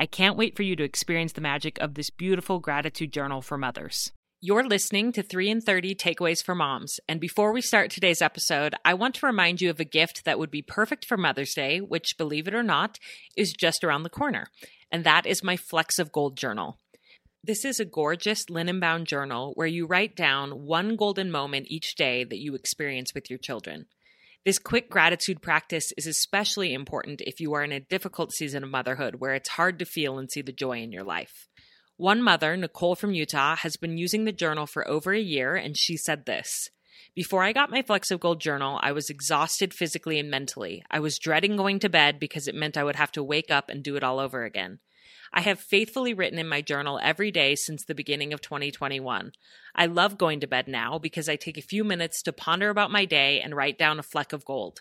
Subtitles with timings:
[0.00, 3.58] I can't wait for you to experience the magic of this beautiful gratitude journal for
[3.58, 4.12] mothers.
[4.40, 7.00] You're listening to 3 and 30 Takeaways for Moms.
[7.06, 10.38] And before we start today's episode, I want to remind you of a gift that
[10.38, 12.98] would be perfect for Mother's Day, which, believe it or not,
[13.36, 14.46] is just around the corner.
[14.90, 16.78] And that is my Flecks of Gold journal.
[17.44, 21.94] This is a gorgeous linen bound journal where you write down one golden moment each
[21.94, 23.84] day that you experience with your children.
[24.42, 28.70] This quick gratitude practice is especially important if you are in a difficult season of
[28.70, 31.46] motherhood where it's hard to feel and see the joy in your life.
[31.98, 35.76] One mother, Nicole from Utah, has been using the journal for over a year, and
[35.76, 36.70] she said this.
[37.14, 40.82] Before I got my Flecks of Gold journal, I was exhausted physically and mentally.
[40.90, 43.68] I was dreading going to bed because it meant I would have to wake up
[43.68, 44.78] and do it all over again.
[45.32, 49.32] I have faithfully written in my journal every day since the beginning of 2021.
[49.76, 52.90] I love going to bed now because I take a few minutes to ponder about
[52.90, 54.80] my day and write down a fleck of gold.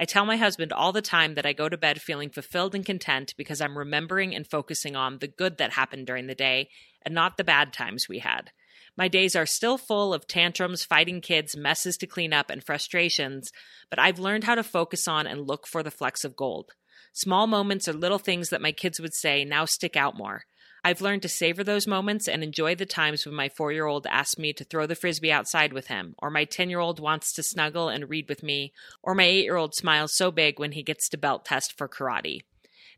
[0.00, 2.86] I tell my husband all the time that I go to bed feeling fulfilled and
[2.86, 6.68] content because I'm remembering and focusing on the good that happened during the day
[7.02, 8.50] and not the bad times we had.
[8.96, 13.50] My days are still full of tantrums, fighting kids, messes to clean up, and frustrations,
[13.90, 16.70] but I've learned how to focus on and look for the flecks of gold.
[17.12, 20.44] Small moments or little things that my kids would say now stick out more.
[20.84, 24.06] I've learned to savor those moments and enjoy the times when my four year old
[24.06, 27.32] asks me to throw the frisbee outside with him, or my 10 year old wants
[27.34, 30.72] to snuggle and read with me, or my 8 year old smiles so big when
[30.72, 32.40] he gets to belt test for karate.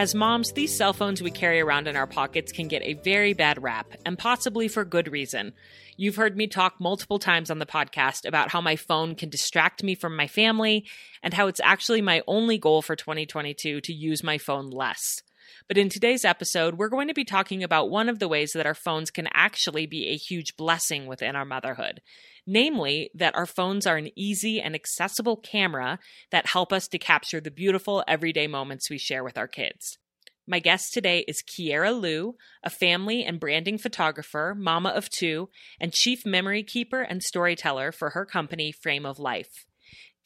[0.00, 3.34] As moms, these cell phones we carry around in our pockets can get a very
[3.34, 5.52] bad rap, and possibly for good reason.
[5.98, 9.82] You've heard me talk multiple times on the podcast about how my phone can distract
[9.82, 10.86] me from my family
[11.22, 15.22] and how it's actually my only goal for 2022 to use my phone less.
[15.68, 18.64] But in today's episode, we're going to be talking about one of the ways that
[18.64, 22.00] our phones can actually be a huge blessing within our motherhood
[22.46, 25.98] namely that our phones are an easy and accessible camera
[26.30, 29.98] that help us to capture the beautiful everyday moments we share with our kids.
[30.46, 32.34] My guest today is Kiera Liu,
[32.64, 38.10] a family and branding photographer, mama of two, and chief memory keeper and storyteller for
[38.10, 39.66] her company Frame of Life.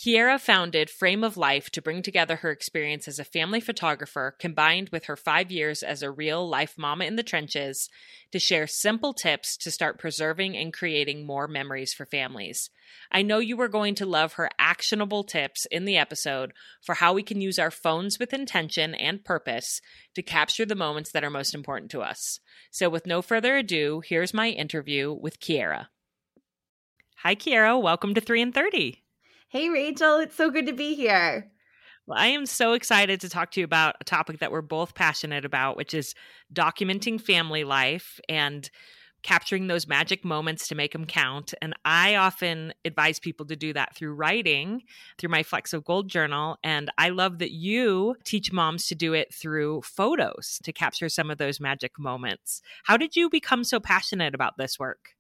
[0.01, 4.89] Kiera founded Frame of Life to bring together her experience as a family photographer combined
[4.91, 7.89] with her five years as a real life mama in the trenches
[8.33, 12.71] to share simple tips to start preserving and creating more memories for families.
[13.13, 16.53] I know you are going to love her actionable tips in the episode
[16.83, 19.81] for how we can use our phones with intention and purpose
[20.17, 22.41] to capture the moments that are most important to us.
[22.73, 25.87] So, with no further ado, here's my interview with Kiera.
[27.19, 27.81] Hi, Kiera.
[27.81, 29.04] Welcome to 3 and 30.
[29.55, 31.49] Hey, Rachel, it's so good to be here.
[32.09, 34.97] Well, I am so excited to talk to you about a topic that we're both
[34.97, 36.17] passionate about, which is
[36.53, 38.69] documenting family life and
[39.23, 41.55] capturing those magic moments to make them count.
[41.63, 44.83] And I often advise people to do that through writing,
[45.19, 46.57] through my Flecks of Gold journal.
[46.65, 51.31] And I love that you teach moms to do it through photos to capture some
[51.31, 52.61] of those magic moments.
[52.87, 55.11] How did you become so passionate about this work?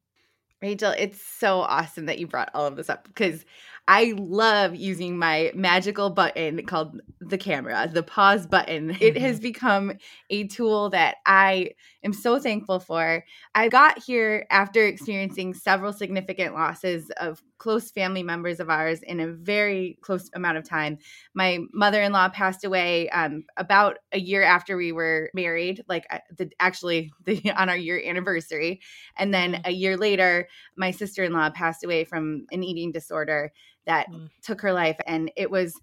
[0.62, 3.44] Rachel, it's so awesome that you brought all of this up because
[3.86, 8.90] I love using my magical button called the camera, the pause button.
[8.90, 9.20] It mm-hmm.
[9.20, 9.92] has become
[10.30, 11.72] a tool that I
[12.02, 13.24] am so thankful for.
[13.54, 19.20] I got here after experiencing several significant losses of close family members of ours in
[19.20, 20.98] a very close amount of time.
[21.34, 26.06] My mother in law passed away um, about a year after we were married, like
[26.10, 28.80] uh, the, actually the, on our year anniversary.
[29.18, 29.62] And then mm-hmm.
[29.68, 33.52] a year later, my sister in law passed away from an eating disorder
[33.86, 34.28] that mm.
[34.42, 34.96] took her life.
[35.06, 35.78] And it was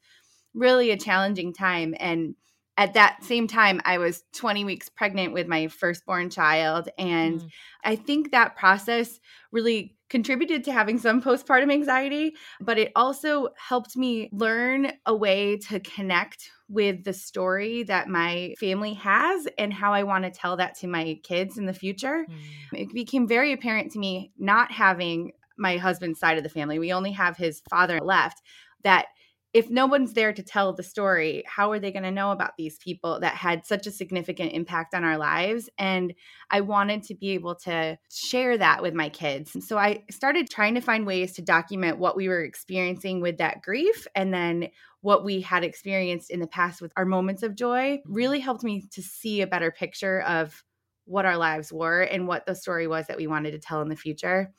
[0.53, 1.95] really a challenging time.
[1.99, 2.35] And
[2.77, 6.89] at that same time, I was 20 weeks pregnant with my firstborn child.
[6.97, 7.49] And mm.
[7.83, 9.19] I think that process
[9.51, 15.57] really contributed to having some postpartum anxiety, but it also helped me learn a way
[15.57, 20.57] to connect with the story that my family has and how I want to tell
[20.57, 22.25] that to my kids in the future.
[22.29, 22.81] Mm.
[22.81, 26.79] It became very apparent to me not having my husband's side of the family.
[26.79, 28.41] We only have his father left.
[28.83, 29.07] That
[29.53, 32.51] if no one's there to tell the story, how are they going to know about
[32.57, 35.69] these people that had such a significant impact on our lives?
[35.77, 36.13] And
[36.49, 39.55] I wanted to be able to share that with my kids.
[39.67, 43.61] so I started trying to find ways to document what we were experiencing with that
[43.61, 44.69] grief and then
[45.01, 48.87] what we had experienced in the past with our moments of joy really helped me
[48.91, 50.63] to see a better picture of
[51.05, 53.89] what our lives were and what the story was that we wanted to tell in
[53.89, 54.53] the future.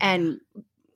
[0.00, 0.40] And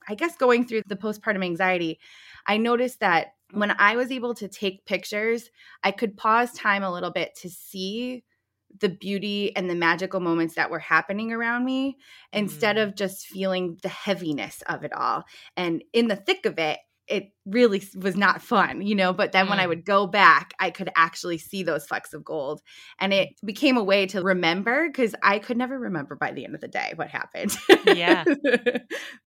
[0.08, 1.98] I guess going through the postpartum anxiety,
[2.46, 5.50] I noticed that when I was able to take pictures,
[5.82, 8.24] I could pause time a little bit to see
[8.80, 12.38] the beauty and the magical moments that were happening around me mm-hmm.
[12.38, 12.84] instead mm.
[12.84, 15.24] of just feeling the heaviness of it all.
[15.58, 19.12] And in the thick of it, it really was not fun, you know.
[19.12, 19.50] But then mm.
[19.50, 19.70] when I mm.
[19.70, 22.62] would go back, I could actually see those flecks of gold.
[23.00, 23.46] And it mm.
[23.46, 26.68] became a way to remember because I could never remember by the end of the
[26.68, 27.56] day what happened.
[27.86, 28.24] yeah.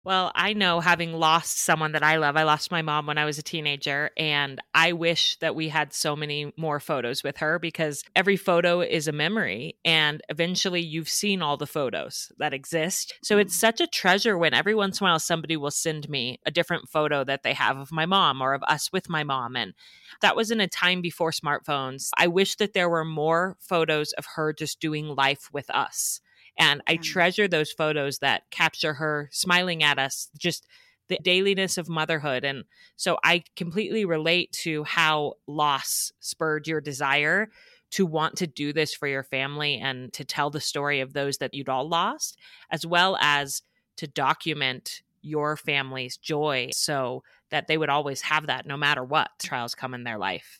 [0.05, 3.23] Well, I know having lost someone that I love, I lost my mom when I
[3.23, 4.09] was a teenager.
[4.17, 8.81] And I wish that we had so many more photos with her because every photo
[8.81, 9.77] is a memory.
[9.85, 13.13] And eventually you've seen all the photos that exist.
[13.23, 13.59] So it's mm.
[13.59, 16.89] such a treasure when every once in a while somebody will send me a different
[16.89, 19.55] photo that they have have of my mom or of us with my mom.
[19.55, 19.73] And
[20.21, 22.09] that was in a time before smartphones.
[22.17, 26.21] I wish that there were more photos of her just doing life with us.
[26.57, 30.67] And I treasure those photos that capture her smiling at us, just
[31.09, 32.43] the dailiness of motherhood.
[32.45, 32.65] And
[32.95, 37.49] so I completely relate to how loss spurred your desire
[37.91, 41.37] to want to do this for your family and to tell the story of those
[41.37, 42.37] that you'd all lost,
[42.71, 43.61] as well as
[43.97, 49.29] to document your family's joy so that they would always have that no matter what
[49.41, 50.59] trials come in their life.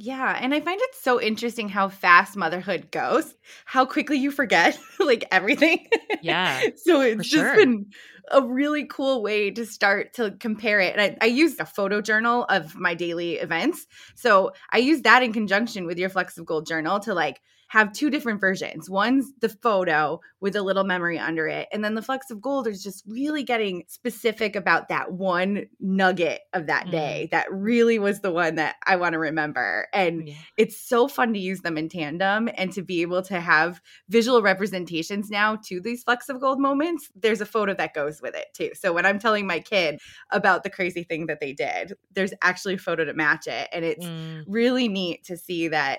[0.00, 3.34] Yeah, and I find it so interesting how fast motherhood goes,
[3.64, 5.88] how quickly you forget like everything.
[6.22, 6.60] Yeah.
[6.76, 7.56] so it's just sure.
[7.56, 7.86] been
[8.30, 10.92] a really cool way to start to compare it.
[10.96, 13.86] And I, I used a photo journal of my daily events.
[14.14, 17.92] So I use that in conjunction with your Flecks of Gold journal to like have
[17.92, 18.88] two different versions.
[18.90, 21.68] One's the photo with a little memory under it.
[21.72, 26.40] And then the flecks of gold is just really getting specific about that one nugget
[26.54, 26.90] of that mm-hmm.
[26.92, 27.30] day mm.
[27.30, 29.86] that really was the one that I want to remember.
[29.92, 30.34] And yeah.
[30.56, 34.40] it's so fun to use them in tandem and to be able to have visual
[34.40, 37.10] representations now to these flecks of gold moments.
[37.14, 38.70] There's a photo that goes with it too.
[38.74, 39.98] So when I'm telling my kid
[40.32, 43.68] about the crazy thing that they did, there's actually a photo to match it.
[43.72, 44.44] And it's mm.
[44.46, 45.98] really neat to see that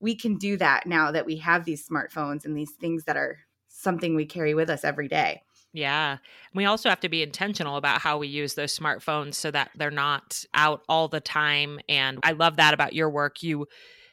[0.00, 3.38] we can do that now that we have these smartphones and these things that are
[3.68, 5.42] something we carry with us every day.
[5.72, 6.18] Yeah.
[6.54, 9.90] We also have to be intentional about how we use those smartphones so that they're
[9.90, 11.80] not out all the time.
[11.88, 13.42] And I love that about your work.
[13.42, 13.66] You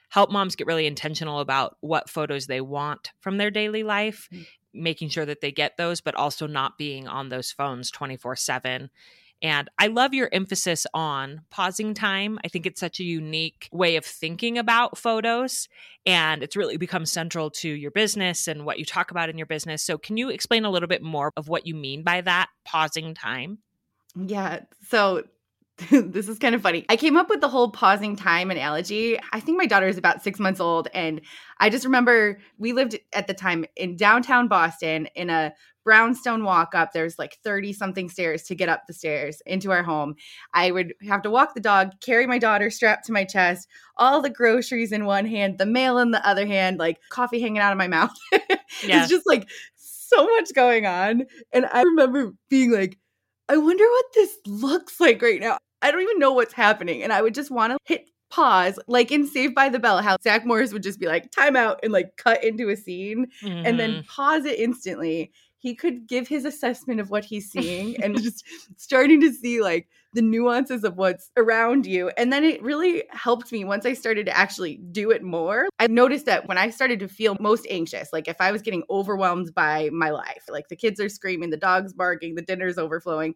[0.10, 4.46] help moms get really intentional about what photos they want from their daily life, mm.
[4.74, 8.90] making sure that they get those, but also not being on those phones 24 7
[9.44, 12.38] and I love your emphasis on pausing time.
[12.46, 15.68] I think it's such a unique way of thinking about photos,
[16.06, 19.48] and it's really become central to your business and what you talk about in your
[19.48, 19.82] business.
[19.84, 23.16] So, can you explain a little bit more of what you mean by that pausing
[23.16, 23.58] time?
[24.16, 24.60] Yeah.
[24.90, 25.24] So,
[25.90, 26.86] this is kind of funny.
[26.88, 29.18] I came up with the whole pausing time analogy.
[29.32, 30.88] I think my daughter is about six months old.
[30.94, 31.22] And
[31.60, 36.76] I just remember we lived at the time in downtown Boston in a brownstone walk
[36.76, 36.94] up.
[36.94, 40.16] There's like 30 something stairs to get up the stairs into our home.
[40.54, 44.22] I would have to walk the dog, carry my daughter strapped to my chest, all
[44.22, 47.72] the groceries in one hand, the mail in the other hand, like coffee hanging out
[47.72, 48.12] of my mouth.
[48.50, 48.58] yes.
[48.84, 51.26] It's just like so much going on.
[51.52, 52.98] And I remember being like,
[53.50, 55.58] I wonder what this looks like right now.
[55.82, 57.02] I don't even know what's happening.
[57.02, 60.16] And I would just want to hit pause, like in Saved by the Bell, how
[60.22, 63.66] Zach Morris would just be like, time out and like cut into a scene mm-hmm.
[63.66, 64.02] and then mm-hmm.
[64.08, 68.44] pause it instantly he could give his assessment of what he's seeing and just
[68.78, 72.10] starting to see like the nuances of what's around you.
[72.18, 75.68] And then it really helped me once I started to actually do it more.
[75.78, 78.82] I noticed that when I started to feel most anxious, like if I was getting
[78.90, 83.36] overwhelmed by my life, like the kids are screaming, the dog's barking, the dinner's overflowing,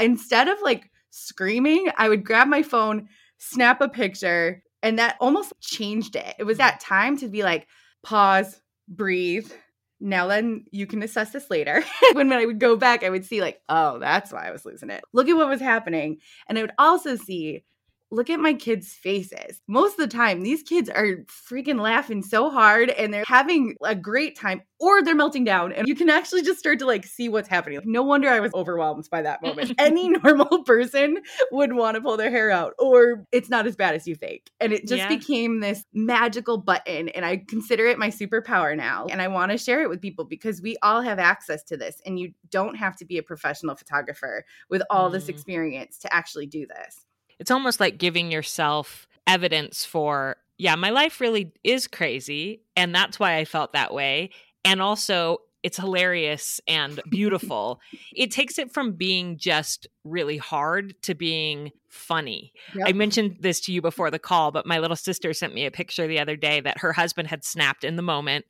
[0.00, 5.52] instead of like screaming, I would grab my phone, snap a picture, and that almost
[5.60, 6.34] changed it.
[6.38, 6.60] It was mm.
[6.60, 7.68] that time to be like,
[8.02, 9.52] pause, breathe
[10.00, 11.84] now then you can assess this later.
[12.12, 14.64] when, when I would go back, I would see, like, oh, that's why I was
[14.64, 15.04] losing it.
[15.12, 16.18] Look at what was happening.
[16.48, 17.64] And I would also see
[18.10, 19.60] look at my kids' faces.
[19.68, 23.94] Most of the time, these kids are freaking laughing so hard and they're having a
[23.94, 25.72] great time or they're melting down.
[25.72, 27.76] And you can actually just start to like see what's happening.
[27.78, 29.72] Like, no wonder I was overwhelmed by that moment.
[29.78, 31.18] Any normal person
[31.52, 34.42] would want to pull their hair out, or it's not as bad as you think.
[34.60, 35.08] And it just yeah.
[35.08, 37.10] became this magical button.
[37.10, 39.06] And I consider it my superpower now.
[39.10, 42.00] And I want to share it with people because we all have access to this.
[42.06, 45.12] And you don't have to be a professional photographer with all mm.
[45.12, 45.30] this mm-hmm.
[45.32, 47.04] experience to actually do this
[47.40, 53.18] it's almost like giving yourself evidence for yeah my life really is crazy and that's
[53.18, 54.30] why i felt that way
[54.64, 57.80] and also it's hilarious and beautiful.
[58.14, 62.50] it takes it from being just really hard to being funny.
[62.74, 62.88] Yep.
[62.88, 65.70] I mentioned this to you before the call, but my little sister sent me a
[65.70, 68.46] picture the other day that her husband had snapped in the moment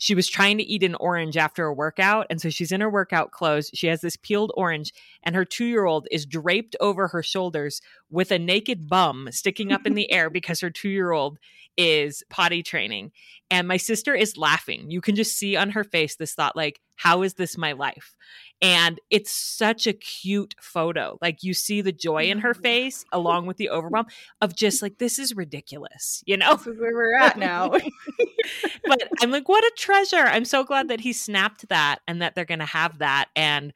[0.00, 2.26] she was trying to eat an orange after a workout.
[2.30, 3.70] And so she's in her workout clothes.
[3.74, 7.82] She has this peeled orange, and her two year old is draped over her shoulders
[8.10, 11.38] with a naked bum sticking up in the air because her two year old
[11.76, 13.12] is potty training.
[13.50, 14.90] And my sister is laughing.
[14.90, 18.14] You can just see on her face this thought, like, how is this my life?
[18.60, 21.16] And it's such a cute photo.
[21.22, 24.04] Like you see the joy in her face along with the overwhelm
[24.42, 26.56] of just like, this is ridiculous, you know?
[26.56, 27.68] This is where we're at now.
[28.84, 30.18] but I'm like, what a treasure.
[30.26, 33.30] I'm so glad that he snapped that and that they're going to have that.
[33.34, 33.72] And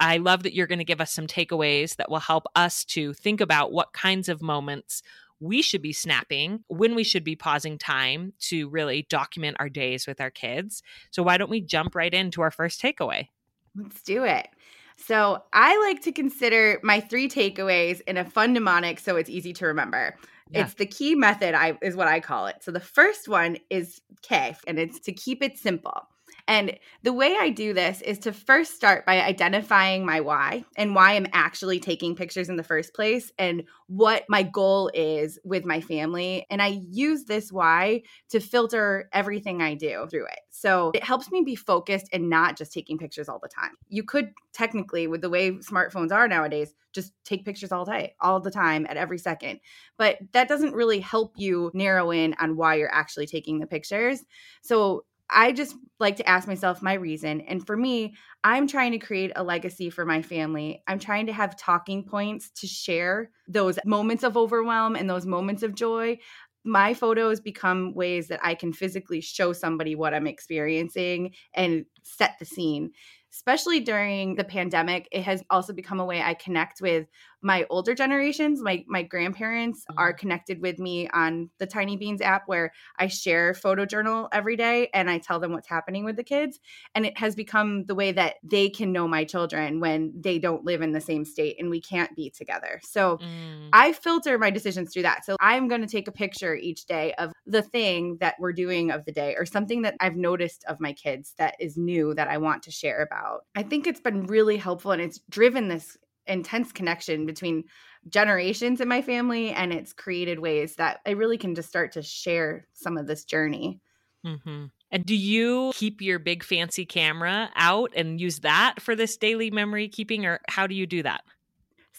[0.00, 3.12] I love that you're going to give us some takeaways that will help us to
[3.14, 5.00] think about what kinds of moments
[5.44, 10.06] we should be snapping, when we should be pausing time to really document our days
[10.06, 10.82] with our kids.
[11.10, 13.28] So, why don't we jump right into our first takeaway?
[13.76, 14.48] Let's do it.
[14.96, 19.52] So, I like to consider my three takeaways in a fun mnemonic so it's easy
[19.54, 20.16] to remember.
[20.50, 20.62] Yeah.
[20.64, 22.56] It's the key method, I, is what I call it.
[22.62, 26.06] So, the first one is K, and it's to keep it simple.
[26.46, 30.94] And the way I do this is to first start by identifying my why and
[30.94, 35.64] why I'm actually taking pictures in the first place and what my goal is with
[35.64, 36.46] my family.
[36.50, 40.40] And I use this why to filter everything I do through it.
[40.50, 43.72] So it helps me be focused and not just taking pictures all the time.
[43.88, 48.38] You could technically, with the way smartphones are nowadays, just take pictures all day, all
[48.38, 49.60] the time, at every second.
[49.96, 54.20] But that doesn't really help you narrow in on why you're actually taking the pictures.
[54.62, 57.40] So I just like to ask myself my reason.
[57.42, 60.82] And for me, I'm trying to create a legacy for my family.
[60.86, 65.62] I'm trying to have talking points to share those moments of overwhelm and those moments
[65.62, 66.18] of joy.
[66.64, 72.36] My photos become ways that I can physically show somebody what I'm experiencing and set
[72.38, 72.90] the scene.
[73.32, 77.08] Especially during the pandemic, it has also become a way I connect with
[77.44, 80.18] my older generations, my my grandparents are mm-hmm.
[80.18, 85.18] connected with me on the Tinybeans app where I share photojournal every day and I
[85.18, 86.58] tell them what's happening with the kids.
[86.94, 90.64] And it has become the way that they can know my children when they don't
[90.64, 92.80] live in the same state and we can't be together.
[92.82, 93.68] So mm.
[93.74, 95.26] I filter my decisions through that.
[95.26, 98.90] So I'm going to take a picture each day of the thing that we're doing
[98.90, 102.28] of the day or something that I've noticed of my kids that is new that
[102.28, 103.40] I want to share about.
[103.54, 107.64] I think it's been really helpful and it's driven this intense connection between
[108.08, 112.02] generations in my family and it's created ways that I really can just start to
[112.02, 113.80] share some of this journey.
[114.26, 114.66] Mm-hmm.
[114.90, 119.50] And do you keep your big fancy camera out and use that for this daily
[119.50, 121.22] memory keeping, or how do you do that?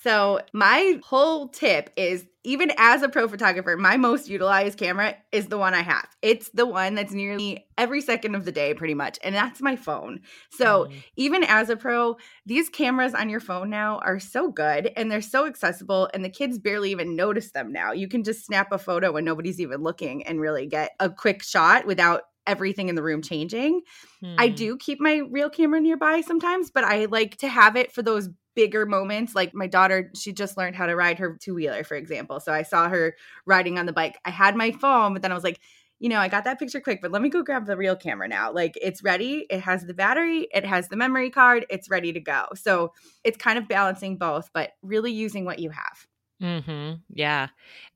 [0.05, 5.47] So, my whole tip is even as a pro photographer, my most utilized camera is
[5.47, 6.05] the one I have.
[6.21, 9.17] It's the one that's nearly every second of the day, pretty much.
[9.24, 10.19] And that's my phone.
[10.51, 11.03] So, mm.
[11.15, 15.21] even as a pro, these cameras on your phone now are so good and they're
[15.24, 17.91] so accessible, and the kids barely even notice them now.
[17.91, 21.41] You can just snap a photo when nobody's even looking and really get a quick
[21.41, 23.81] shot without everything in the room changing.
[24.23, 24.35] Hmm.
[24.37, 28.01] I do keep my real camera nearby sometimes, but I like to have it for
[28.01, 29.35] those bigger moments.
[29.35, 32.39] Like my daughter, she just learned how to ride her two wheeler, for example.
[32.39, 34.17] So I saw her riding on the bike.
[34.23, 35.59] I had my phone, but then I was like,
[35.99, 38.27] you know, I got that picture quick, but let me go grab the real camera
[38.27, 38.51] now.
[38.51, 42.19] Like it's ready, it has the battery, it has the memory card, it's ready to
[42.19, 42.45] go.
[42.55, 42.91] So
[43.23, 46.07] it's kind of balancing both, but really using what you have.
[46.41, 46.99] Mhm.
[47.09, 47.47] Yeah.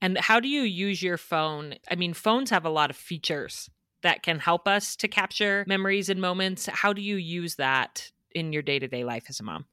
[0.02, 1.76] And how do you use your phone?
[1.92, 3.70] I mean, phones have a lot of features
[4.02, 6.68] that can help us to capture memories and moments.
[6.68, 9.66] How do you use that in your day to day life as a mom?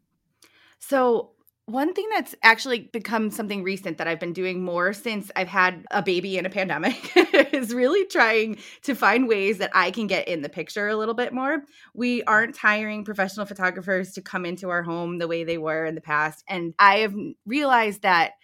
[0.79, 1.33] So,
[1.69, 5.85] one thing that's actually become something recent that I've been doing more since I've had
[5.91, 7.11] a baby in a pandemic
[7.53, 11.15] is really trying to find ways that I can get in the picture a little
[11.15, 11.63] bit more.
[11.93, 15.97] We aren't hiring professional photographers to come into our home the way they were in
[15.97, 16.45] the past.
[16.49, 17.17] And I have
[17.47, 18.35] realized that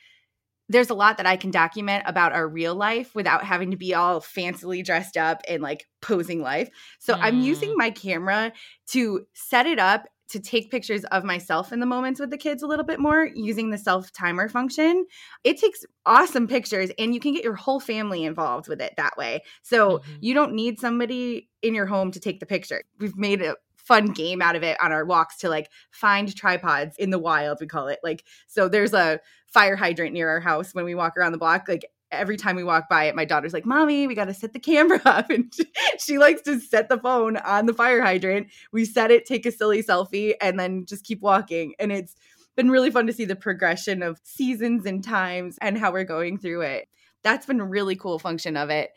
[0.72, 3.94] there's a lot that I can document about our real life without having to be
[3.94, 6.70] all fancily dressed up and like posing life.
[6.98, 7.18] So mm.
[7.20, 7.76] I'm using mm.
[7.76, 8.52] my camera
[8.88, 12.62] to set it up to take pictures of myself in the moments with the kids
[12.62, 15.04] a little bit more using the self timer function.
[15.44, 19.18] It takes awesome pictures and you can get your whole family involved with it that
[19.18, 19.42] way.
[19.62, 20.12] So mm-hmm.
[20.22, 22.82] you don't need somebody in your home to take the picture.
[22.98, 26.96] We've made it fun game out of it on our walks to like find tripods
[26.98, 30.72] in the wild we call it like so there's a fire hydrant near our house
[30.74, 33.52] when we walk around the block like every time we walk by it my daughter's
[33.52, 35.52] like mommy we got to set the camera up and
[35.98, 39.50] she likes to set the phone on the fire hydrant we set it take a
[39.52, 42.14] silly selfie and then just keep walking and it's
[42.54, 46.38] been really fun to see the progression of seasons and times and how we're going
[46.38, 46.86] through it
[47.24, 48.90] that's been a really cool function of it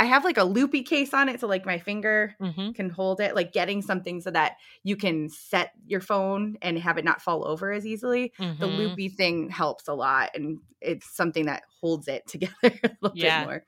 [0.00, 2.70] I have like a loopy case on it, so like my finger mm-hmm.
[2.70, 3.34] can hold it.
[3.34, 7.46] Like getting something so that you can set your phone and have it not fall
[7.46, 8.32] over as easily.
[8.40, 8.60] Mm-hmm.
[8.60, 13.18] The loopy thing helps a lot, and it's something that holds it together a little
[13.18, 13.40] yeah.
[13.42, 13.64] bit more.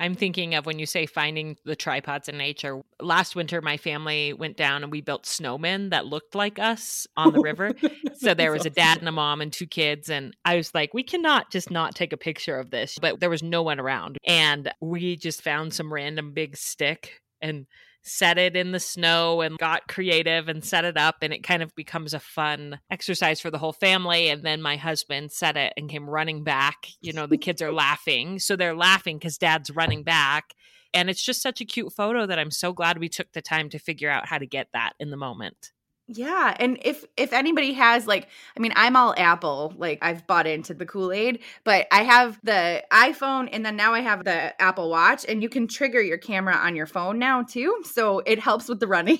[0.00, 2.80] I'm thinking of when you say finding the tripods in nature.
[3.00, 7.34] Last winter, my family went down and we built snowmen that looked like us on
[7.34, 7.74] the river.
[8.16, 10.08] so there was a dad and a mom and two kids.
[10.08, 12.96] And I was like, we cannot just not take a picture of this.
[12.98, 14.16] But there was no one around.
[14.26, 17.66] And we just found some random big stick and
[18.02, 21.62] set it in the snow and got creative and set it up and it kind
[21.62, 25.72] of becomes a fun exercise for the whole family and then my husband set it
[25.76, 29.70] and came running back you know the kids are laughing so they're laughing because dad's
[29.70, 30.54] running back
[30.94, 33.68] and it's just such a cute photo that i'm so glad we took the time
[33.68, 35.72] to figure out how to get that in the moment
[36.12, 40.46] yeah, and if if anybody has like I mean I'm all Apple, like I've bought
[40.48, 44.90] into the Kool-Aid, but I have the iPhone and then now I have the Apple
[44.90, 48.66] Watch and you can trigger your camera on your phone now too, so it helps
[48.68, 49.18] with the running.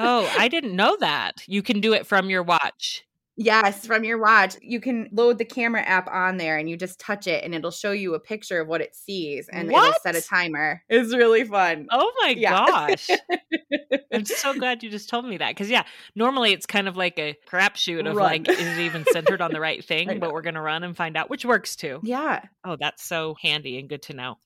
[0.00, 1.34] oh, I didn't know that.
[1.46, 3.04] You can do it from your watch.
[3.40, 4.56] Yes, from your watch.
[4.60, 7.70] You can load the camera app on there and you just touch it and it'll
[7.70, 9.84] show you a picture of what it sees and what?
[9.90, 10.82] it'll set a timer.
[10.88, 11.86] It's really fun.
[11.92, 12.50] Oh my yeah.
[12.66, 13.08] gosh.
[14.12, 15.50] I'm so glad you just told me that.
[15.50, 18.24] Because, yeah, normally it's kind of like a crapshoot of run.
[18.26, 20.18] like, is it even centered on the right thing?
[20.18, 22.00] but we're going to run and find out, which works too.
[22.02, 22.40] Yeah.
[22.64, 24.36] Oh, that's so handy and good to know.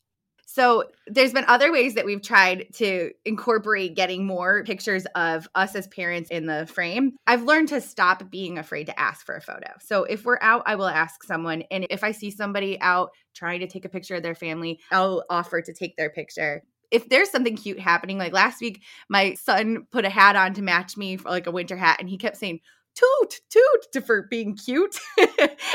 [0.45, 5.75] So there's been other ways that we've tried to incorporate getting more pictures of us
[5.75, 7.15] as parents in the frame.
[7.27, 9.71] I've learned to stop being afraid to ask for a photo.
[9.81, 13.61] So if we're out, I will ask someone and if I see somebody out trying
[13.61, 17.31] to take a picture of their family, I'll offer to take their picture if there's
[17.31, 21.17] something cute happening, like last week, my son put a hat on to match me
[21.17, 22.61] for like a winter hat, and he kept saying,
[22.95, 25.27] toot toot to, for being cute oh.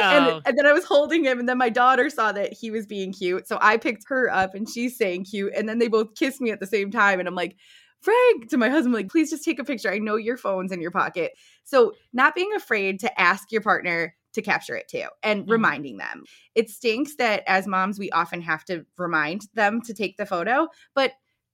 [0.04, 2.86] and, and, then i was holding him and then my daughter saw that he was
[2.86, 6.14] being cute so i picked her up and she's saying cute and then they both
[6.14, 7.56] kissed me at the same time and i'm like
[8.02, 10.80] frank to my husband like please just take a picture i know your phone's in
[10.80, 11.32] your pocket
[11.64, 15.52] so not being afraid to ask your partner to capture it too and mm-hmm.
[15.52, 16.24] reminding them.
[16.56, 20.68] It stinks that as moms, we often have to remind them to take the photo,
[20.96, 21.14] but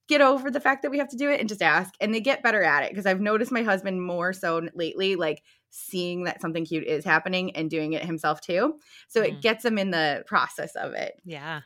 [0.09, 2.19] get over the fact that we have to do it and just ask and they
[2.19, 6.41] get better at it because I've noticed my husband more so lately like seeing that
[6.41, 8.75] something cute is happening and doing it himself too.
[9.07, 9.25] So mm.
[9.25, 9.39] it mm-hmm.
[9.39, 11.13] gets them in the process of it.
[11.23, 11.61] Yeah.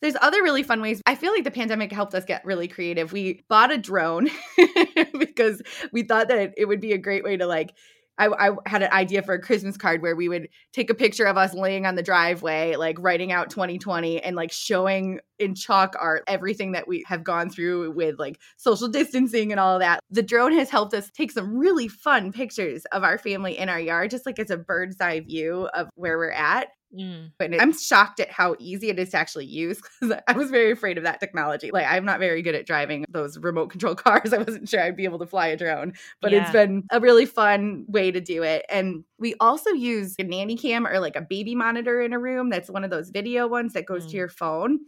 [0.00, 1.00] There's other really fun ways.
[1.06, 3.10] I feel like the pandemic helped us get really creative.
[3.12, 4.28] We bought a drone
[5.18, 7.70] because we thought that it would be a great way to like
[8.18, 11.24] I, I, had an idea for a Christmas card where we would take a picture
[11.24, 15.94] of us laying on the driveway, like writing out 2020 and like showing in chalk
[16.00, 20.00] art everything that we have gone through with like social distancing and all of that.
[20.10, 23.80] The drone has helped us take some really fun pictures of our family in our
[23.80, 26.68] yard, just like as a bird's eye view of where we're at.
[26.96, 27.32] Mm.
[27.38, 30.70] But I'm shocked at how easy it is to actually use because I was very
[30.70, 31.70] afraid of that technology.
[31.70, 34.32] Like, I'm not very good at driving those remote control cars.
[34.32, 36.42] I wasn't sure I'd be able to fly a drone, but yeah.
[36.42, 38.64] it's been a really fun way to do it.
[38.70, 42.48] And we also use a nanny cam or like a baby monitor in a room
[42.48, 44.10] that's one of those video ones that goes mm.
[44.10, 44.78] to your phone.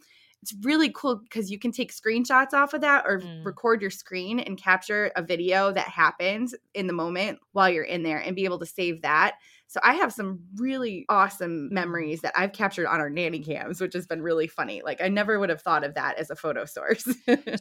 [0.43, 3.45] It's really cool because you can take screenshots off of that or mm.
[3.45, 8.03] record your screen and capture a video that happens in the moment while you're in
[8.05, 9.35] there and be able to save that
[9.71, 13.95] so I have some really awesome memories that I've captured on our nanny cams, which
[13.95, 14.83] has been really funny.
[14.85, 17.09] Like I never would have thought of that as a photo source.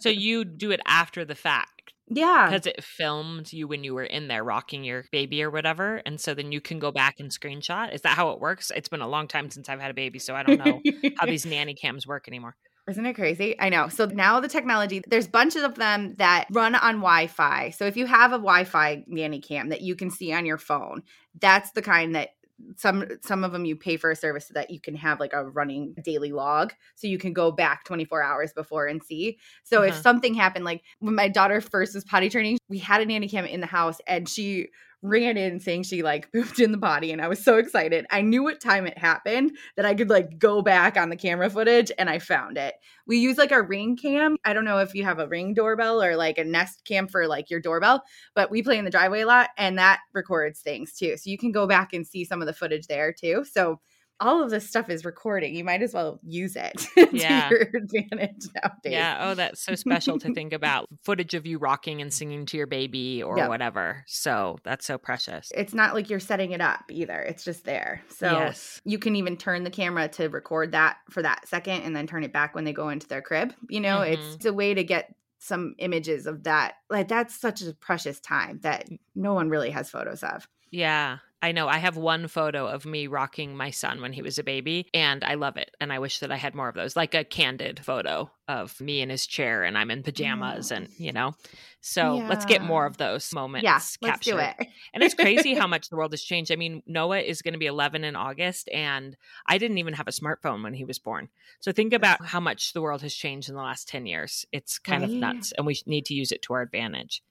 [0.02, 1.94] so you do it after the fact.
[2.08, 2.50] Yeah.
[2.50, 6.02] Because it filmed you when you were in there rocking your baby or whatever.
[6.04, 7.94] And so then you can go back and screenshot.
[7.94, 8.72] Is that how it works?
[8.76, 10.82] It's been a long time since I've had a baby, so I don't know
[11.20, 12.56] how these nanny cams work anymore.
[12.90, 13.56] Isn't it crazy?
[13.60, 13.88] I know.
[13.88, 17.70] So now the technology, there's bunches of them that run on Wi Fi.
[17.72, 20.58] So if you have a Wi Fi nanny cam that you can see on your
[20.58, 21.04] phone,
[21.40, 22.30] that's the kind that
[22.76, 25.32] some some of them you pay for a service so that you can have like
[25.32, 29.78] a running daily log so you can go back 24 hours before and see so
[29.78, 29.88] uh-huh.
[29.88, 33.30] if something happened like when my daughter first was potty training we had a nanny
[33.30, 34.68] cam in the house and she
[35.02, 38.06] ran in saying she like pooped in the potty and I was so excited.
[38.12, 41.50] I knew what time it happened that I could like go back on the camera
[41.50, 42.76] footage and I found it.
[43.08, 44.38] We use like a ring cam.
[44.46, 47.28] I don't know if you have a ring doorbell or like a nest cam for
[47.28, 48.04] like your doorbell,
[48.36, 51.18] but we play in the driveway a lot and that records things too.
[51.18, 53.46] So you can go back and see some of the footage there too.
[53.50, 53.80] So
[54.22, 55.56] all of this stuff is recording.
[55.56, 57.48] You might as well use it yeah.
[57.50, 58.80] to your advantage nowadays.
[58.92, 59.18] Yeah.
[59.22, 62.68] Oh, that's so special to think about footage of you rocking and singing to your
[62.68, 63.50] baby or yep.
[63.50, 64.04] whatever.
[64.08, 65.52] So that's so precious.
[65.56, 67.20] It's not like you're setting it up either.
[67.20, 68.02] It's just there.
[68.10, 68.82] So yes.
[68.84, 72.24] you can even turn the camera to record that for that second and then turn
[72.24, 73.54] it back when they go into their crib.
[73.70, 74.14] You know, mm-hmm.
[74.22, 76.76] it's, it's a way to get some images of that.
[76.90, 80.46] Like that's such a precious time that no one really has photos of.
[80.72, 81.20] Yeah.
[81.42, 84.44] I know I have one photo of me rocking my son when he was a
[84.44, 85.74] baby, and I love it.
[85.80, 89.00] And I wish that I had more of those, like a candid photo of me
[89.02, 90.78] in his chair and I'm in pajamas, mm.
[90.78, 91.34] and you know.
[91.82, 92.28] So yeah.
[92.28, 93.64] let's get more of those moments.
[93.64, 94.04] Yeah, captured.
[94.06, 94.68] let's do it.
[94.94, 96.52] and it's crazy how much the world has changed.
[96.52, 99.16] I mean, Noah is going to be 11 in August, and
[99.48, 101.30] I didn't even have a smartphone when he was born.
[101.62, 104.46] So think about how much the world has changed in the last 10 years.
[104.52, 105.10] It's kind right.
[105.12, 107.24] of nuts, and we need to use it to our advantage.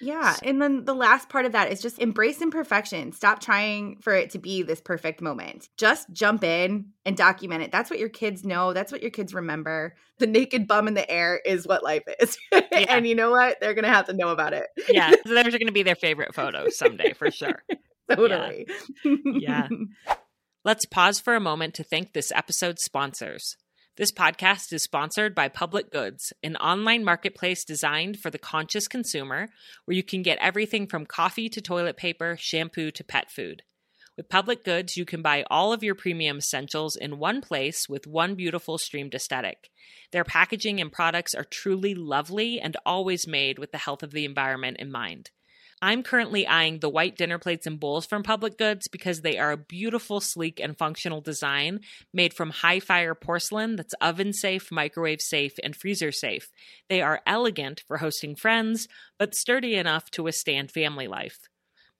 [0.00, 0.32] Yeah.
[0.34, 3.12] So- and then the last part of that is just embrace imperfection.
[3.12, 5.68] Stop trying for it to be this perfect moment.
[5.76, 7.72] Just jump in and document it.
[7.72, 8.72] That's what your kids know.
[8.72, 9.94] That's what your kids remember.
[10.18, 12.36] The naked bum in the air is what life is.
[12.76, 12.94] Yeah.
[12.96, 13.58] and you know what?
[13.58, 14.66] They're going to have to know about it.
[14.90, 15.10] yeah.
[15.10, 17.62] So those are going to be their favorite photos someday for sure.
[18.10, 18.66] totally.
[19.02, 19.68] yeah.
[20.04, 20.14] yeah.
[20.64, 23.56] Let's pause for a moment to thank this episode's sponsors.
[23.98, 29.48] This podcast is sponsored by Public Goods, an online marketplace designed for the conscious consumer
[29.86, 33.62] where you can get everything from coffee to toilet paper, shampoo to pet food.
[34.14, 38.06] With Public Goods, you can buy all of your premium essentials in one place with
[38.06, 39.70] one beautiful streamed aesthetic.
[40.12, 44.26] Their packaging and products are truly lovely and always made with the health of the
[44.26, 45.30] environment in mind.
[45.82, 49.52] I'm currently eyeing the white dinner plates and bowls from Public Goods because they are
[49.52, 51.80] a beautiful, sleek, and functional design
[52.14, 56.50] made from high fire porcelain that's oven safe, microwave safe, and freezer safe.
[56.88, 61.40] They are elegant for hosting friends, but sturdy enough to withstand family life.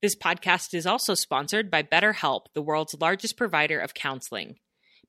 [0.00, 4.54] This podcast is also sponsored by BetterHelp, the world's largest provider of counseling.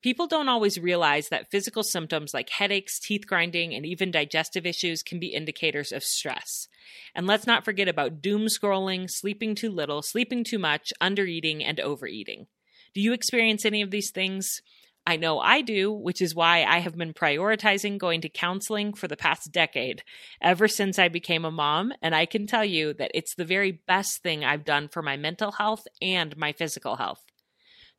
[0.04, 5.02] People don't always realize that physical symptoms like headaches, teeth grinding, and even digestive issues
[5.02, 6.68] can be indicators of stress.
[7.16, 11.80] And let's not forget about doom scrolling, sleeping too little, sleeping too much, undereating, and
[11.80, 12.46] overeating.
[12.94, 14.62] Do you experience any of these things?
[15.08, 19.08] I know I do, which is why I have been prioritizing going to counseling for
[19.08, 20.04] the past decade,
[20.42, 21.92] ever since I became a mom.
[22.04, 25.18] And I can tell you that it's the very best thing I've done for my
[25.18, 27.24] mental health and my physical health.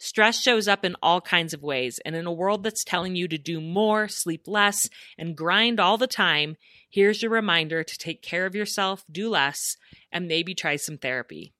[0.00, 3.26] Stress shows up in all kinds of ways, and in a world that's telling you
[3.28, 6.56] to do more, sleep less, and grind all the time,
[6.88, 9.76] here's your reminder to take care of yourself, do less,
[10.12, 11.52] and maybe try some therapy.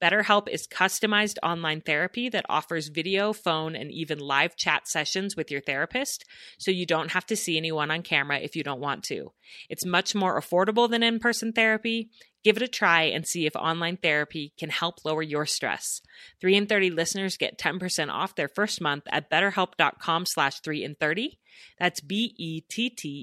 [0.00, 5.50] BetterHelp is customized online therapy that offers video, phone, and even live chat sessions with
[5.50, 6.24] your therapist,
[6.58, 9.32] so you don't have to see anyone on camera if you don't want to.
[9.68, 12.08] It's much more affordable than in person therapy,
[12.42, 16.00] Give it a try and see if online therapy can help lower your stress.
[16.40, 20.98] 3 and 30 listeners get 10% off their first month at betterhelp.com slash 3 and
[20.98, 21.38] 30.
[21.78, 23.18] That's B-E-T-T-E-R-H-E-L-P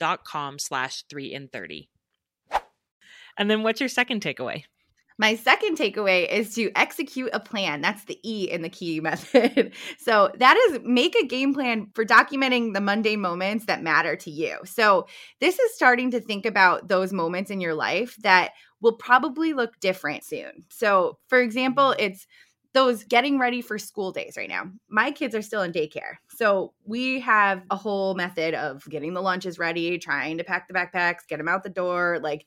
[0.00, 1.88] dot com slash 3 and 30.
[3.38, 4.64] And then what's your second takeaway?
[5.22, 7.80] My second takeaway is to execute a plan.
[7.80, 9.72] That's the E in the key method.
[9.96, 14.30] so that is make a game plan for documenting the mundane moments that matter to
[14.32, 14.58] you.
[14.64, 15.06] So
[15.38, 19.78] this is starting to think about those moments in your life that will probably look
[19.78, 20.64] different soon.
[20.70, 22.26] So, for example, it's
[22.74, 24.72] those getting ready for school days right now.
[24.88, 26.14] My kids are still in daycare.
[26.30, 30.74] So we have a whole method of getting the lunches ready, trying to pack the
[30.74, 32.18] backpacks, get them out the door.
[32.20, 32.44] Like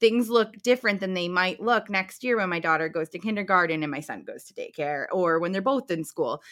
[0.00, 3.82] things look different than they might look next year when my daughter goes to kindergarten
[3.82, 6.42] and my son goes to daycare or when they're both in school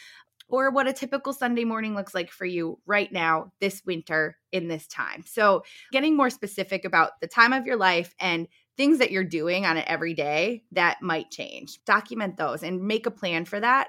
[0.47, 4.67] or what a typical Sunday morning looks like for you right now, this winter, in
[4.67, 5.23] this time.
[5.25, 9.65] So, getting more specific about the time of your life and things that you're doing
[9.65, 11.83] on it every day that might change.
[11.85, 13.87] Document those and make a plan for that.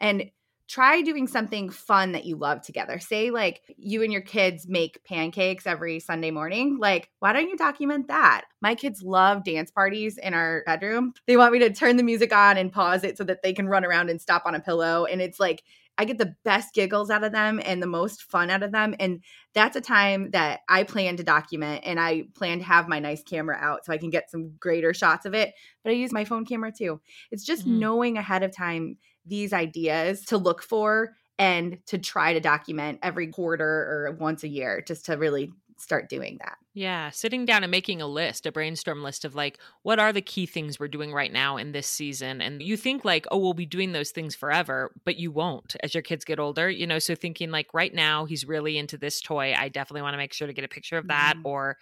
[0.00, 0.24] And
[0.72, 2.98] try doing something fun that you love together.
[2.98, 6.78] Say, like, you and your kids make pancakes every Sunday morning.
[6.78, 8.44] Like, why don't you document that?
[8.62, 11.12] My kids love dance parties in our bedroom.
[11.26, 13.68] They want me to turn the music on and pause it so that they can
[13.68, 15.04] run around and stop on a pillow.
[15.04, 15.62] And it's like,
[15.98, 18.94] I get the best giggles out of them and the most fun out of them.
[18.98, 22.98] And that's a time that I plan to document and I plan to have my
[22.98, 25.52] nice camera out so I can get some greater shots of it.
[25.84, 27.02] But I use my phone camera too.
[27.30, 27.78] It's just mm-hmm.
[27.78, 33.26] knowing ahead of time these ideas to look for and to try to document every
[33.28, 36.56] quarter or once a year just to really start doing that.
[36.74, 40.22] Yeah, sitting down and making a list, a brainstorm list of like, what are the
[40.22, 42.40] key things we're doing right now in this season?
[42.40, 45.94] And you think like, oh, we'll be doing those things forever, but you won't as
[45.94, 46.98] your kids get older, you know?
[47.00, 49.54] So thinking like, right now, he's really into this toy.
[49.56, 51.34] I definitely want to make sure to get a picture of that.
[51.36, 51.46] Mm-hmm.
[51.48, 51.76] Or,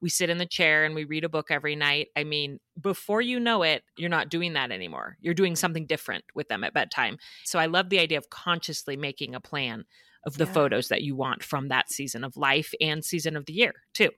[0.00, 2.08] we sit in the chair and we read a book every night.
[2.16, 5.16] I mean, before you know it, you're not doing that anymore.
[5.20, 7.16] You're doing something different with them at bedtime.
[7.44, 9.84] So I love the idea of consciously making a plan
[10.24, 10.52] of the yeah.
[10.52, 14.10] photos that you want from that season of life and season of the year, too.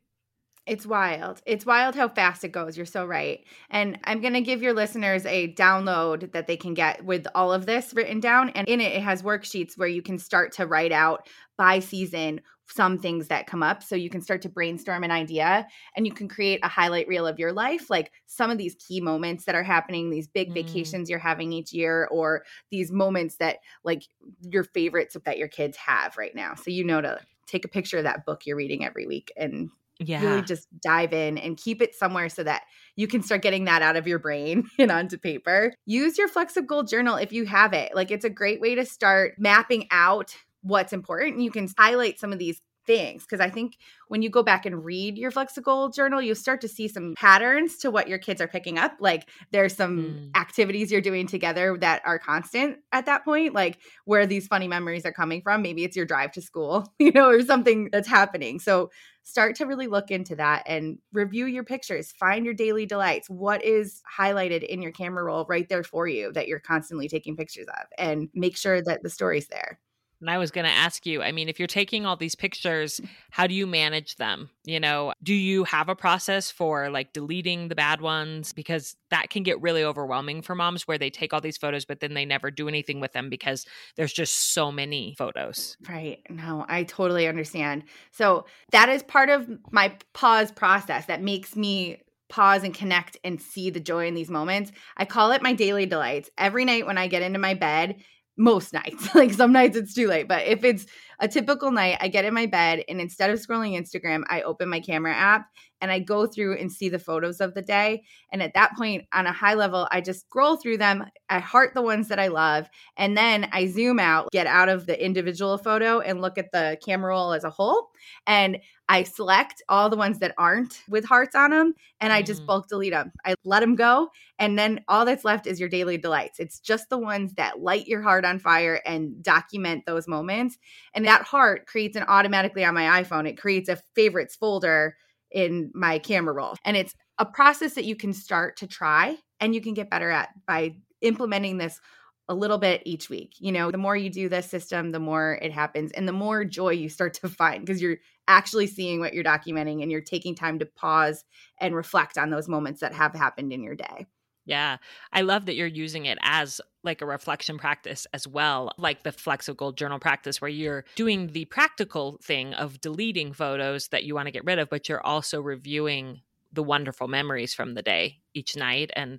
[0.68, 1.40] It's wild.
[1.46, 2.76] It's wild how fast it goes.
[2.76, 3.42] You're so right.
[3.70, 7.54] And I'm going to give your listeners a download that they can get with all
[7.54, 8.50] of this written down.
[8.50, 11.26] And in it, it has worksheets where you can start to write out
[11.56, 13.82] by season some things that come up.
[13.82, 17.26] So you can start to brainstorm an idea and you can create a highlight reel
[17.26, 20.54] of your life, like some of these key moments that are happening, these big mm.
[20.54, 24.02] vacations you're having each year, or these moments that like
[24.42, 26.54] your favorites that your kids have right now.
[26.56, 29.70] So you know to take a picture of that book you're reading every week and
[29.98, 30.20] yeah.
[30.22, 32.62] really just dive in and keep it somewhere so that
[32.96, 35.72] you can start getting that out of your brain and onto paper.
[35.86, 37.92] Use your flexible journal if you have it.
[37.94, 41.40] Like it's a great way to start mapping out what's important.
[41.40, 43.76] You can highlight some of these things because I think
[44.08, 47.76] when you go back and read your flexible journal, you start to see some patterns
[47.78, 48.92] to what your kids are picking up.
[48.98, 49.98] Like there's some
[50.32, 50.40] mm.
[50.40, 55.04] activities you're doing together that are constant at that point, like where these funny memories
[55.04, 55.60] are coming from.
[55.60, 58.58] Maybe it's your drive to school, you know, or something that's happening.
[58.58, 58.90] So
[59.28, 63.28] start to really look into that and review your pictures, find your daily delights.
[63.28, 67.36] What is highlighted in your camera roll right there for you that you're constantly taking
[67.36, 69.78] pictures of, and make sure that the story's there.
[70.20, 73.00] And I was going to ask you, I mean, if you're taking all these pictures,
[73.30, 74.50] how do you manage them?
[74.64, 78.52] You know, do you have a process for like deleting the bad ones?
[78.52, 82.00] Because that can get really overwhelming for moms where they take all these photos, but
[82.00, 83.64] then they never do anything with them because
[83.96, 85.76] there's just so many photos.
[85.88, 86.20] Right.
[86.28, 87.84] No, I totally understand.
[88.10, 93.40] So that is part of my pause process that makes me pause and connect and
[93.40, 94.72] see the joy in these moments.
[94.96, 96.28] I call it my daily delights.
[96.36, 97.96] Every night when I get into my bed
[98.38, 99.14] most nights.
[99.14, 100.86] like some nights it's too late, but if it's
[101.20, 104.68] a typical night, I get in my bed and instead of scrolling Instagram, I open
[104.68, 105.48] my camera app
[105.80, 108.02] and I go through and see the photos of the day.
[108.32, 111.04] And at that point, on a high level, I just scroll through them.
[111.30, 112.68] I heart the ones that I love.
[112.96, 116.78] And then I zoom out, get out of the individual photo and look at the
[116.84, 117.90] camera roll as a whole.
[118.26, 122.42] And I select all the ones that aren't with hearts on them and I just
[122.42, 122.46] mm.
[122.46, 123.12] bulk delete them.
[123.22, 124.08] I let them go.
[124.38, 126.40] And then all that's left is your daily delights.
[126.40, 130.56] It's just the ones that light your heart on fire and document those moments.
[130.94, 134.94] And that heart creates an automatically on my iPhone, it creates a favorites folder
[135.30, 136.54] in my camera roll.
[136.66, 140.10] And it's a process that you can start to try and you can get better
[140.10, 141.80] at by implementing this
[142.28, 143.32] a little bit each week.
[143.38, 146.44] You know, the more you do this system, the more it happens and the more
[146.44, 150.34] joy you start to find because you're actually seeing what you're documenting and you're taking
[150.34, 151.24] time to pause
[151.58, 154.04] and reflect on those moments that have happened in your day.
[154.44, 154.76] Yeah.
[155.10, 159.12] I love that you're using it as like a reflection practice as well, like the
[159.12, 164.26] flexible journal practice, where you're doing the practical thing of deleting photos that you want
[164.26, 166.20] to get rid of, but you're also reviewing
[166.52, 168.90] the wonderful memories from the day each night.
[168.94, 169.18] And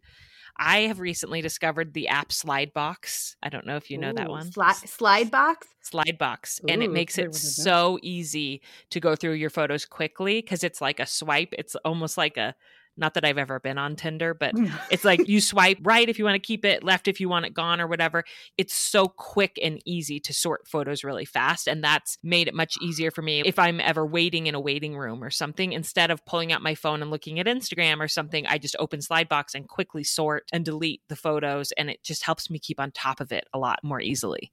[0.57, 3.35] I have recently discovered the app Slidebox.
[3.43, 4.49] I don't know if you know Ooh, that one.
[4.49, 5.55] Sli- Slidebox?
[5.91, 6.63] Slidebox.
[6.63, 10.81] Ooh, and it makes it so easy to go through your photos quickly because it's
[10.81, 11.53] like a swipe.
[11.57, 12.55] It's almost like a
[12.99, 14.53] not that I've ever been on Tinder, but
[14.91, 17.45] it's like you swipe right if you want to keep it, left if you want
[17.45, 18.25] it gone or whatever.
[18.57, 21.67] It's so quick and easy to sort photos really fast.
[21.67, 24.97] And that's made it much easier for me if I'm ever waiting in a waiting
[24.97, 25.71] room or something.
[25.71, 28.99] Instead of pulling out my phone and looking at Instagram or something, I just open
[28.99, 31.71] Slidebox and quickly sort and delete the photos.
[31.71, 34.51] And it just helps me keep on top of it a lot more easily.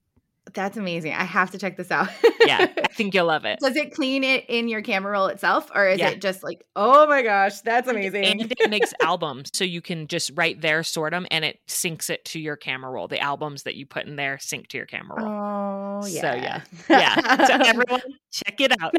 [0.55, 1.13] That's amazing.
[1.13, 2.09] I have to check this out.
[2.45, 3.59] yeah, I think you'll love it.
[3.59, 6.11] Does it clean it in your camera roll itself, or is yeah.
[6.11, 8.25] it just like, oh my gosh, that's amazing?
[8.25, 12.11] And it makes albums, so you can just right there sort them, and it syncs
[12.11, 13.09] it to your camera roll.
[13.09, 16.05] The albums that you put in there sync to your camera roll.
[16.05, 17.45] Oh yeah, so yeah, yeah.
[17.47, 18.95] So everyone, check it out.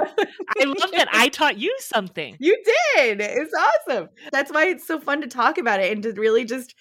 [0.60, 2.36] I love that I taught you something.
[2.39, 2.55] You
[2.97, 3.21] did.
[3.21, 3.53] It's
[3.88, 4.10] awesome.
[4.33, 6.75] That's why it's so fun to talk about it and to really just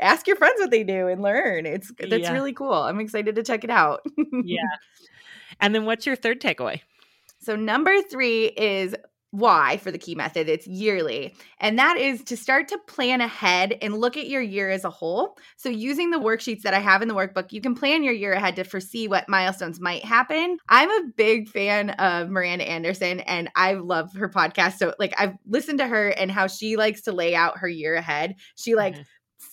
[0.00, 1.66] ask your friends what they do and learn.
[1.66, 2.32] It's that's yeah.
[2.32, 2.72] really cool.
[2.72, 4.04] I'm excited to check it out.
[4.44, 4.62] yeah.
[5.58, 6.80] And then what's your third takeaway?
[7.40, 8.94] So number 3 is
[9.30, 13.74] why for the key method it's yearly and that is to start to plan ahead
[13.82, 17.02] and look at your year as a whole so using the worksheets that i have
[17.02, 20.56] in the workbook you can plan your year ahead to foresee what milestones might happen
[20.70, 25.34] i'm a big fan of miranda anderson and i love her podcast so like i've
[25.46, 28.94] listened to her and how she likes to lay out her year ahead she like
[28.94, 29.02] mm-hmm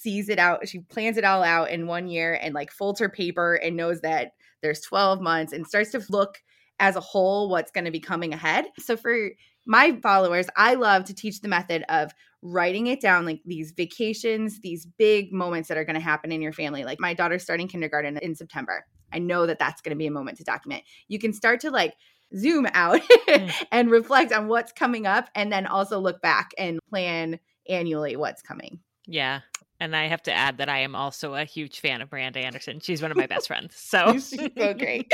[0.03, 3.07] sees it out, she plans it all out in one year and like folds her
[3.09, 6.39] paper and knows that there's 12 months and starts to look
[6.79, 8.65] as a whole what's going to be coming ahead.
[8.79, 9.29] So for
[9.65, 12.11] my followers, I love to teach the method of
[12.41, 16.41] writing it down like these vacations, these big moments that are going to happen in
[16.41, 16.83] your family.
[16.83, 18.85] Like my daughter's starting kindergarten in September.
[19.13, 20.83] I know that that's going to be a moment to document.
[21.07, 21.93] You can start to like
[22.35, 23.53] zoom out mm.
[23.71, 27.39] and reflect on what's coming up and then also look back and plan
[27.69, 28.79] annually what's coming.
[29.05, 29.41] Yeah.
[29.83, 32.79] And I have to add that I am also a huge fan of Miranda Anderson.
[32.79, 33.75] She's one of my best friends.
[33.93, 35.11] So she's so great.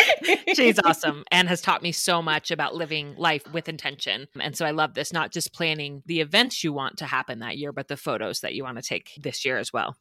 [0.54, 4.28] she's awesome and has taught me so much about living life with intention.
[4.40, 7.58] And so I love this, not just planning the events you want to happen that
[7.58, 9.98] year, but the photos that you want to take this year as well.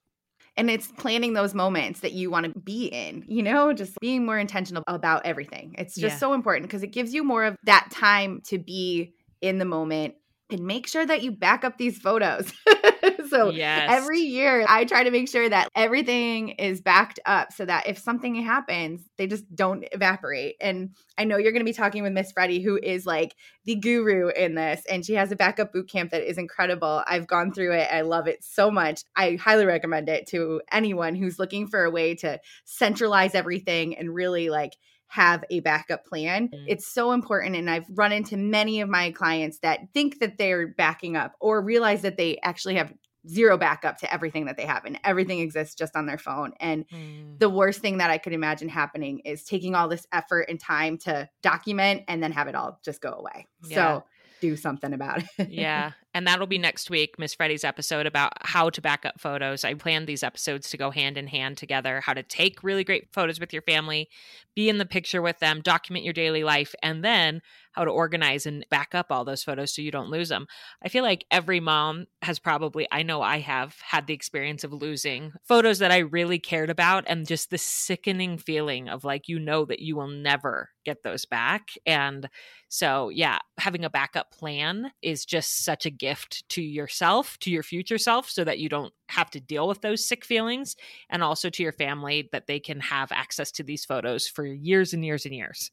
[0.57, 4.27] And it's planning those moments that you want to be in, you know, just being
[4.27, 5.75] more intentional about everything.
[5.79, 6.19] It's just yeah.
[6.19, 10.15] so important because it gives you more of that time to be in the moment
[10.51, 12.51] and make sure that you back up these photos.
[13.29, 13.89] so yes.
[13.91, 17.99] every year I try to make sure that everything is backed up so that if
[17.99, 20.57] something happens, they just don't evaporate.
[20.61, 23.35] And I know you're going to be talking with Miss Freddie, who is like
[23.65, 27.03] the guru in this, and she has a backup boot camp that is incredible.
[27.07, 27.89] I've gone through it.
[27.91, 29.03] I love it so much.
[29.17, 34.15] I highly recommend it to anyone who's looking for a way to centralize everything and
[34.15, 34.73] really like
[35.09, 36.49] have a backup plan.
[36.49, 36.65] Mm-hmm.
[36.69, 37.57] It's so important.
[37.57, 41.61] And I've run into many of my clients that think that they're backing up or
[41.63, 42.93] realize that they actually have
[43.27, 46.89] zero backup to everything that they have and everything exists just on their phone and
[46.89, 47.39] mm.
[47.41, 50.97] the worst thing that i could imagine happening is taking all this effort and time
[50.97, 53.75] to document and then have it all just go away yeah.
[53.99, 54.05] so
[54.41, 58.71] do something about it yeah and that'll be next week, Miss Freddie's episode about how
[58.71, 59.63] to back up photos.
[59.63, 63.13] I planned these episodes to go hand in hand together how to take really great
[63.13, 64.09] photos with your family,
[64.55, 67.43] be in the picture with them, document your daily life, and then
[67.73, 70.47] how to organize and back up all those photos so you don't lose them.
[70.83, 74.73] I feel like every mom has probably, I know I have had the experience of
[74.73, 79.39] losing photos that I really cared about and just the sickening feeling of like, you
[79.39, 81.69] know, that you will never get those back.
[81.87, 82.29] And
[82.69, 87.63] so, yeah, having a backup plan is just such a gift to yourself, to your
[87.63, 90.77] future self, so that you don't have to deal with those sick feelings,
[91.11, 94.93] and also to your family that they can have access to these photos for years
[94.93, 95.71] and years and years.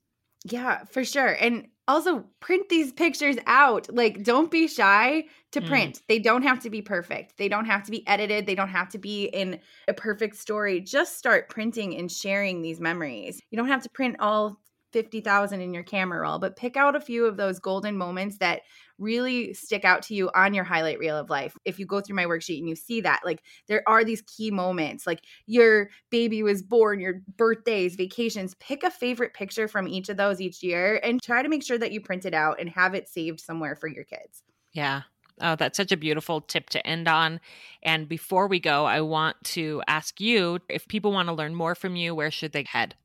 [0.48, 1.30] Yeah, for sure.
[1.40, 3.90] And also print these pictures out.
[3.92, 5.68] Like, don't be shy to mm.
[5.68, 5.96] print.
[5.96, 6.02] Mm.
[6.08, 7.38] They don't have to be perfect.
[7.38, 8.46] They don't have to be edited.
[8.46, 10.82] They don't have to be in a perfect story.
[10.82, 13.40] Just start printing and sharing these memories.
[13.50, 14.60] You don't have to print all
[14.94, 18.62] 50,000 in your camera roll, but pick out a few of those golden moments that
[18.98, 21.58] really stick out to you on your highlight reel of life.
[21.66, 24.52] If you go through my worksheet and you see that, like there are these key
[24.52, 28.56] moments, like your baby was born, your birthdays, vacations.
[28.60, 31.78] Pick a favorite picture from each of those each year and try to make sure
[31.78, 34.44] that you print it out and have it saved somewhere for your kids.
[34.72, 35.02] Yeah.
[35.42, 37.42] Oh, that's such a beautiful tip to end on.
[37.84, 41.76] And before we go, I want to ask you if people want to learn more
[41.76, 42.96] from you, where should they head?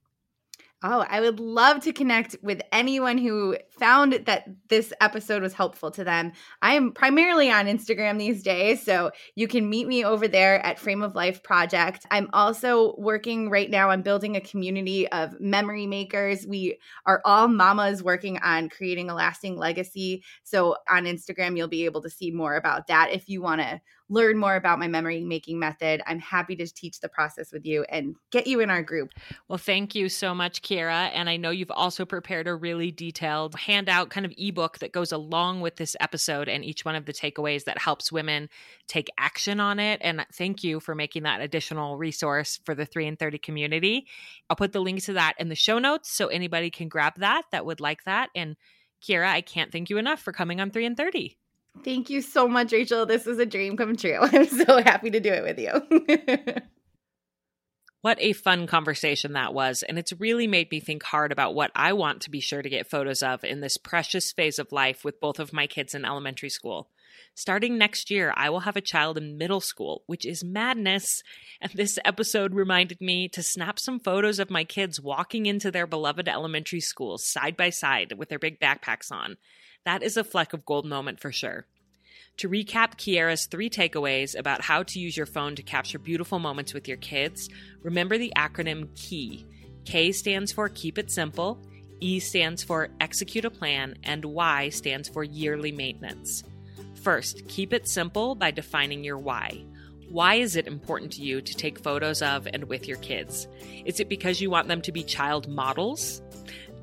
[0.82, 5.90] Oh, I would love to connect with anyone who found that this episode was helpful
[5.90, 8.84] to them, I am primarily on Instagram these days.
[8.84, 12.06] So you can meet me over there at Frame of Life Project.
[12.12, 16.46] I'm also working right now on building a community of memory makers.
[16.46, 20.22] We are all mamas working on creating a lasting legacy.
[20.44, 23.80] So on Instagram, you'll be able to see more about that if you want to
[24.12, 27.84] learn more about my memory making method, I'm happy to teach the process with you
[27.88, 29.10] and get you in our group.
[29.46, 31.12] Well, thank you so much, Kiera.
[31.14, 35.12] And I know you've also prepared a really detailed handout kind of ebook that goes
[35.12, 38.48] along with this episode and each one of the takeaways that helps women
[38.88, 40.00] take action on it.
[40.02, 44.06] And thank you for making that additional resource for the 3 in 30 community.
[44.48, 47.42] I'll put the link to that in the show notes so anybody can grab that
[47.52, 48.30] that would like that.
[48.34, 48.56] And
[49.02, 51.36] Kiera, I can't thank you enough for coming on 3 in 30.
[51.84, 53.06] Thank you so much, Rachel.
[53.06, 54.18] This was a dream come true.
[54.20, 56.54] I'm so happy to do it with you.
[58.02, 59.82] What a fun conversation that was.
[59.82, 62.68] And it's really made me think hard about what I want to be sure to
[62.70, 66.06] get photos of in this precious phase of life with both of my kids in
[66.06, 66.88] elementary school.
[67.34, 71.22] Starting next year, I will have a child in middle school, which is madness.
[71.60, 75.86] And this episode reminded me to snap some photos of my kids walking into their
[75.86, 79.36] beloved elementary schools side by side with their big backpacks on.
[79.84, 81.66] That is a fleck of gold moment for sure.
[82.40, 86.72] To recap Kiera's three takeaways about how to use your phone to capture beautiful moments
[86.72, 87.50] with your kids,
[87.82, 89.44] remember the acronym KEY.
[89.84, 91.60] K stands for Keep It Simple,
[92.00, 96.42] E stands for Execute a Plan, and Y stands for Yearly Maintenance.
[97.02, 99.62] First, keep it simple by defining your why.
[100.08, 103.48] Why is it important to you to take photos of and with your kids?
[103.84, 106.22] Is it because you want them to be child models?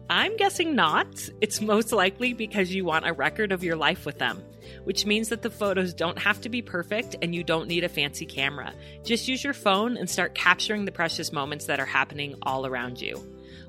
[0.08, 1.28] I'm guessing not.
[1.42, 4.44] It's most likely because you want a record of your life with them
[4.88, 7.90] which means that the photos don't have to be perfect and you don't need a
[7.90, 8.74] fancy camera.
[9.04, 13.02] Just use your phone and start capturing the precious moments that are happening all around
[13.02, 13.18] you.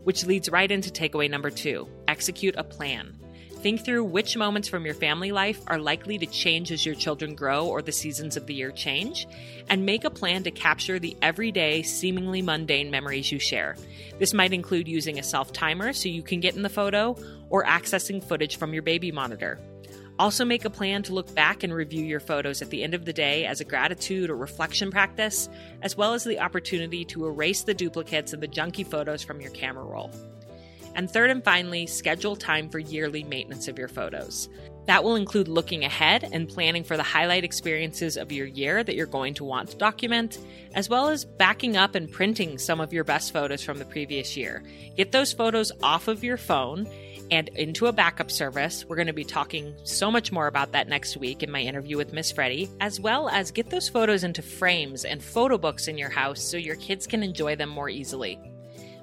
[0.05, 3.19] Which leads right into takeaway number two execute a plan.
[3.57, 7.35] Think through which moments from your family life are likely to change as your children
[7.35, 9.27] grow or the seasons of the year change,
[9.69, 13.75] and make a plan to capture the everyday, seemingly mundane memories you share.
[14.21, 17.17] This might include using a self timer so you can get in the photo
[17.51, 19.59] or accessing footage from your baby monitor.
[20.19, 23.05] Also, make a plan to look back and review your photos at the end of
[23.05, 25.49] the day as a gratitude or reflection practice,
[25.83, 29.53] as well as the opportunity to erase the duplicates and the junky photos from your
[29.53, 30.11] camera roll.
[30.97, 34.49] And third and finally, schedule time for yearly maintenance of your photos.
[34.89, 38.97] That will include looking ahead and planning for the highlight experiences of your year that
[38.97, 40.39] you're going to want to document,
[40.75, 44.35] as well as backing up and printing some of your best photos from the previous
[44.35, 44.65] year.
[44.97, 46.89] Get those photos off of your phone
[47.31, 48.87] and into a backup service.
[48.87, 51.99] We're going to be talking so much more about that next week in my interview
[51.99, 55.99] with Miss Freddie, as well as get those photos into frames and photo books in
[55.99, 58.41] your house so your kids can enjoy them more easily.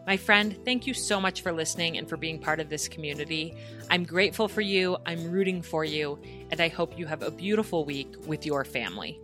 [0.05, 3.55] My friend, thank you so much for listening and for being part of this community.
[3.89, 6.19] I'm grateful for you, I'm rooting for you,
[6.51, 9.19] and I hope you have a beautiful week with your family.